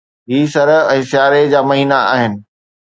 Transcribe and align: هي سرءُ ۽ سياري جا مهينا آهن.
هي 0.29 0.39
سرءُ 0.53 0.79
۽ 0.93 1.01
سياري 1.11 1.43
جا 1.55 1.61
مهينا 1.73 1.99
آهن. 2.17 2.33